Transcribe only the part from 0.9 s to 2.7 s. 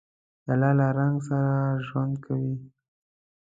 رنګ سره ژوند کوي.